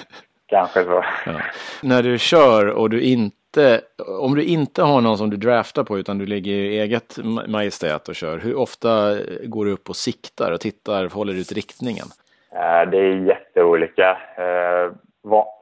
kanske 0.47 0.85
så. 0.85 1.05
Ja. 1.27 1.41
När 1.83 2.03
du 2.03 2.19
kör 2.19 2.67
och 2.67 2.91
du 2.91 3.03
inte, 3.03 3.81
om 4.21 4.35
du 4.35 4.45
inte 4.45 4.83
har 4.83 5.01
någon 5.01 5.19
som 5.19 5.31
du 5.31 5.37
draftar 5.37 5.85
på 5.85 5.99
utan 5.99 6.19
du 6.19 6.27
ligger 6.27 6.53
i 6.53 6.79
eget 6.79 7.19
majestät 7.49 8.09
och 8.09 8.15
kör, 8.15 8.39
hur 8.39 8.55
ofta 8.55 9.19
går 9.43 9.65
du 9.65 9.73
upp 9.73 9.89
och 9.89 9.97
siktar 9.97 10.53
och 10.53 10.61
tittar, 10.61 11.09
håller 11.09 11.35
ut 11.35 11.53
riktningen? 11.53 12.07
Eh, 12.53 12.91
det 12.91 12.99
är 12.99 13.15
jätteolika. 13.15 14.11
Eh, 14.37 14.93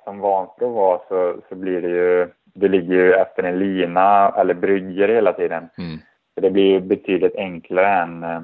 som 0.05 0.21
Vansbro 0.21 0.69
var 0.69 1.01
så, 1.09 1.37
så 1.49 1.55
blir 1.55 1.83
det 1.83 1.89
ju, 1.89 2.29
det 2.45 2.69
ligger 2.69 2.95
ju 2.95 3.13
efter 3.13 3.43
en 3.43 3.59
lina 3.59 4.35
eller 4.37 4.55
brygger 4.55 5.09
hela 5.09 5.33
tiden. 5.33 5.69
Mm. 5.79 5.99
Så 6.35 6.41
det 6.41 6.51
blir 6.51 6.81
betydligt 6.81 7.37
enklare 7.37 7.89
än 7.89 8.25
eh, 8.25 8.41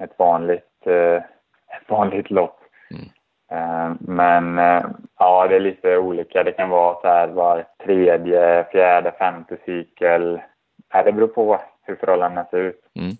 ett 0.00 0.18
vanligt, 0.18 0.66
ett 0.86 1.88
vanligt 1.88 2.30
lopp. 2.30 2.56
Mm. 2.90 3.08
Men 4.00 4.58
ja, 5.18 5.46
det 5.48 5.56
är 5.56 5.60
lite 5.60 5.98
olika. 5.98 6.44
Det 6.44 6.52
kan 6.52 6.68
vara 6.68 7.00
så 7.00 7.06
här 7.08 7.28
var 7.28 7.64
tredje, 7.84 8.64
fjärde, 8.72 9.12
femte 9.18 9.56
cykel. 9.66 10.40
Det 11.04 11.12
beror 11.12 11.26
på 11.28 11.60
hur 11.82 11.96
förhållandena 11.96 12.46
ser 12.50 12.58
ut. 12.58 12.80
Mm. 12.94 13.12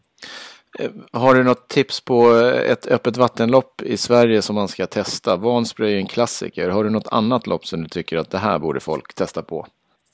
Eh, 0.79 0.91
har 1.13 1.35
du 1.35 1.45
något 1.45 1.69
tips 1.69 2.05
på 2.05 2.23
ett 2.71 2.87
öppet 2.87 3.17
vattenlopp 3.17 3.83
i 3.83 3.97
Sverige 3.97 4.43
som 4.43 4.55
man 4.55 4.69
ska 4.69 4.87
testa? 4.87 5.37
Vansbro 5.37 5.87
är 5.87 5.97
en 5.97 6.07
klassiker. 6.07 6.69
Har 6.69 6.85
du 6.85 6.91
något 6.91 7.13
annat 7.13 7.47
lopp 7.47 7.67
som 7.67 7.83
du 7.83 7.89
tycker 7.89 8.19
att 8.19 8.31
det 8.31 8.39
här 8.39 8.59
borde 8.59 8.81
folk 8.81 9.15
testa 9.15 9.43
på? 9.43 9.67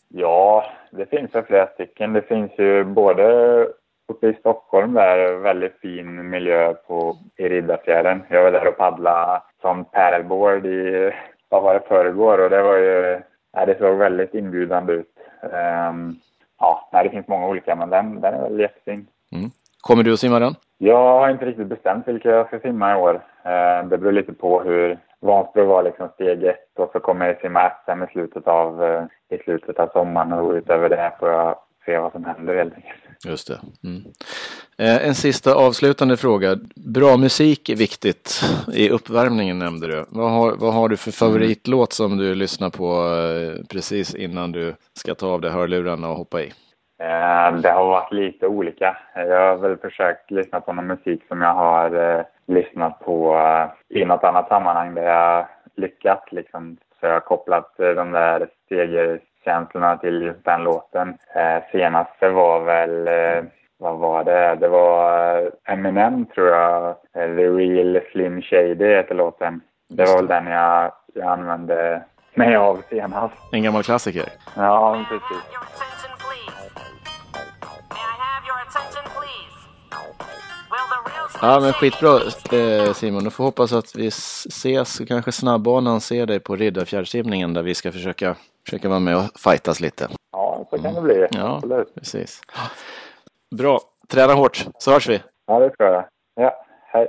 Ja, 0.08 0.64
det 0.90 1.06
finns 1.06 1.30
ju 1.34 1.42
flera 1.42 1.66
stycken. 1.66 2.12
Det 2.12 2.22
finns 2.22 2.52
ju 2.58 2.84
både 2.84 3.25
uppe 4.08 4.28
i 4.28 4.34
Stockholm 4.34 4.94
där, 4.94 5.36
väldigt 5.36 5.80
fin 5.80 6.30
miljö 6.30 6.75
på, 6.75 7.16
i 7.36 7.48
Riddarfjärden. 7.48 8.22
Jag 8.30 8.42
var 8.42 8.52
där 8.52 8.68
och 8.68 8.76
paddlade 8.76 9.42
som 9.60 9.84
paddleboard 9.84 10.66
i, 10.66 11.12
vad 11.48 11.62
var 11.62 11.75
det, 11.75 11.88
förrgår 11.88 12.38
och 12.38 12.50
det 12.50 12.62
var 12.62 12.76
ju, 12.76 13.20
ja, 13.52 13.66
det 13.66 13.78
såg 13.78 13.98
väldigt 13.98 14.34
inbjudande 14.34 14.92
ut. 14.92 15.18
Um, 15.42 16.20
ja, 16.58 16.88
det 17.02 17.10
finns 17.10 17.28
många 17.28 17.46
olika 17.46 17.76
men 17.76 17.90
den, 17.90 18.20
den 18.20 18.34
är 18.34 18.42
väl 18.42 18.60
jättefin. 18.60 19.06
Mm. 19.32 19.50
Kommer 19.87 20.02
du 20.02 20.12
att 20.12 20.21
simma 20.21 20.38
den? 20.38 20.55
Jag 20.78 21.19
har 21.19 21.31
inte 21.31 21.45
riktigt 21.45 21.66
bestämt 21.66 22.09
vilka 22.09 22.31
jag 22.31 22.47
ska 22.47 22.61
simma 22.61 22.93
i 22.93 22.97
år. 22.97 23.14
Eh, 23.45 23.88
det 23.88 23.99
beror 23.99 24.12
lite 24.12 24.33
på 24.33 24.62
hur 24.62 24.99
Vansbro 25.21 25.66
var 25.66 25.83
liksom 25.83 26.09
steg 26.14 26.45
ett 26.45 26.78
och 26.78 26.90
så 26.93 27.00
kommer 27.00 27.26
jag 27.26 27.40
simma 27.40 27.71
SM 27.85 28.02
i 28.02 28.07
slutet 28.12 28.49
av, 28.49 28.85
eh, 28.85 29.05
i 29.31 29.43
slutet 29.43 29.78
av 29.78 29.88
sommaren 29.88 30.33
och 30.33 30.52
utöver 30.52 30.88
det 30.88 31.12
får 31.21 31.28
jag 31.31 31.57
se 31.85 31.99
vad 31.99 32.12
som 32.12 32.25
händer 32.25 32.57
helt 32.57 32.75
enkelt. 32.75 33.00
Just 33.26 33.49
det. 33.49 33.61
Mm. 33.85 34.05
Eh, 34.78 35.09
en 35.09 35.14
sista 35.14 35.55
avslutande 35.55 36.16
fråga. 36.16 36.57
Bra 36.76 37.16
musik 37.16 37.69
är 37.69 37.76
viktigt 37.76 38.40
i 38.73 38.90
uppvärmningen 38.90 39.59
nämnde 39.59 39.87
du. 39.87 40.05
Vad 40.09 40.31
har, 40.31 40.57
vad 40.57 40.75
har 40.75 40.88
du 40.88 40.97
för 40.97 41.11
favoritlåt 41.11 41.93
som 41.93 42.16
du 42.16 42.35
lyssnar 42.35 42.71
på 42.71 43.05
precis 43.69 44.14
innan 44.14 44.52
du 44.52 44.75
ska 44.93 45.14
ta 45.14 45.26
av 45.26 45.40
dig 45.40 45.50
hörlurarna 45.50 46.09
och 46.09 46.16
hoppa 46.16 46.43
i? 46.43 46.52
Eh, 46.99 47.53
det 47.57 47.71
har 47.71 47.87
varit 47.87 48.12
lite 48.12 48.47
olika. 48.47 48.97
Jag 49.15 49.49
har 49.49 49.57
väl 49.57 49.76
försökt 49.76 50.31
lyssna 50.31 50.61
på 50.61 50.73
någon 50.73 50.87
musik 50.87 51.23
som 51.29 51.43
jag 51.43 51.55
har 51.55 52.17
eh, 52.19 52.25
lyssnat 52.47 53.00
på 53.00 53.37
eh, 53.37 53.99
i 54.00 54.05
något 54.05 54.25
annat 54.25 54.49
sammanhang 54.49 54.95
där 54.95 55.03
jag 55.03 55.47
lyckats 55.75 56.33
liksom. 56.33 56.76
Så 57.00 57.07
jag 57.07 57.12
har 57.12 57.21
kopplat 57.21 57.75
de 57.76 58.12
där 58.12 58.49
segerkänslorna 58.69 59.97
till 59.97 60.23
just 60.23 60.45
den 60.45 60.65
låten. 60.65 61.19
Senaste 61.73 62.29
var 62.29 62.61
väl, 62.61 63.09
vad 63.79 63.99
var 63.99 64.25
det? 64.25 64.55
Det 64.61 64.69
var 64.69 65.50
Eminem 65.65 66.26
tror 66.26 66.49
jag. 66.49 66.97
The 67.12 67.49
Real 67.49 68.00
Slim 68.12 68.43
Shady 68.43 68.87
heter 68.87 69.15
låten. 69.15 69.61
Det 69.88 70.05
var 70.05 70.17
väl 70.17 70.26
den 70.26 70.47
jag, 70.47 70.93
jag 71.15 71.26
använde 71.26 72.03
mig 72.35 72.57
av 72.57 72.83
senast. 72.88 73.35
En 73.53 73.62
gammal 73.62 73.83
klassiker. 73.83 74.25
Ja, 74.57 75.05
precis. 75.09 75.96
Ja, 81.43 81.61
men 81.61 81.73
skitbra 81.73 82.21
eh, 82.59 82.93
Simon. 82.93 83.25
Du 83.25 83.31
får 83.31 83.45
hoppas 83.45 83.73
att 83.73 83.97
vi 83.97 84.07
ses 84.07 85.00
och 85.00 85.09
kanske 85.09 85.33
snabbbanan 85.33 86.00
ser 86.00 86.26
dig 86.26 86.40
på 86.40 86.57
Riddarfjärdssimningen 86.57 87.55
där 87.55 87.62
vi 87.62 87.75
ska 87.75 87.93
försöka, 87.93 88.37
försöka 88.64 88.88
vara 88.88 88.99
med 89.00 89.16
och 89.16 89.40
fightas 89.40 89.81
lite. 89.81 90.09
Ja, 90.33 90.66
så 90.71 90.78
kan 90.78 90.95
det 90.95 91.00
bli. 91.00 91.26
Ja, 91.31 91.57
Absolut. 91.57 91.95
precis. 91.95 92.40
Bra. 93.57 93.81
Träna 94.09 94.33
hårt, 94.33 94.66
så 94.78 94.93
hörs 94.93 95.09
vi. 95.09 95.23
Ja, 95.47 95.59
det 95.59 95.71
ska 95.73 95.85
jag. 95.85 96.05
Ja, 96.35 96.64
hej. 96.87 97.07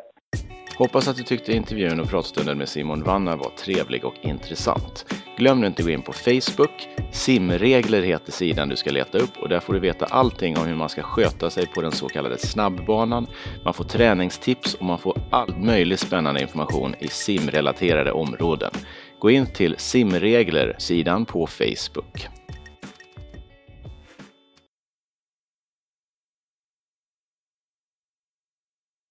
Hoppas 0.77 1.07
att 1.07 1.15
du 1.15 1.23
tyckte 1.23 1.53
intervjun 1.53 1.99
och 1.99 2.09
pratstunden 2.09 2.57
med 2.57 2.69
Simon 2.69 3.03
Vanna 3.03 3.35
var 3.35 3.49
trevlig 3.49 4.05
och 4.05 4.13
intressant. 4.21 5.05
Glöm 5.37 5.61
nu 5.61 5.67
inte 5.67 5.81
att 5.81 5.85
gå 5.85 5.91
in 5.91 6.01
på 6.01 6.13
Facebook. 6.13 6.87
Simregler 7.11 8.01
heter 8.01 8.31
sidan 8.31 8.69
du 8.69 8.75
ska 8.75 8.91
leta 8.91 9.17
upp 9.17 9.37
och 9.37 9.49
där 9.49 9.59
får 9.59 9.73
du 9.73 9.79
veta 9.79 10.05
allting 10.05 10.57
om 10.57 10.65
hur 10.65 10.75
man 10.75 10.89
ska 10.89 11.01
sköta 11.01 11.49
sig 11.49 11.67
på 11.67 11.81
den 11.81 11.91
så 11.91 12.07
kallade 12.07 12.37
snabbbanan. 12.37 13.27
Man 13.63 13.73
får 13.73 13.83
träningstips 13.83 14.73
och 14.73 14.85
man 14.85 14.99
får 14.99 15.21
all 15.29 15.57
möjlig 15.57 15.99
spännande 15.99 16.41
information 16.41 16.95
i 16.99 17.07
simrelaterade 17.07 18.11
områden. 18.11 18.71
Gå 19.19 19.29
in 19.29 19.53
till 19.53 19.75
simregler 19.77 20.75
sidan 20.77 21.25
på 21.25 21.47
Facebook. 21.47 22.36